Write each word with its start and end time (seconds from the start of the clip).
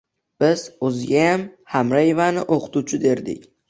Biz 0.43 0.63
Ozigayam 0.87 1.45
Hamraevni 1.77 2.49
o'qituvchi 2.59 3.05
derdik 3.09 3.51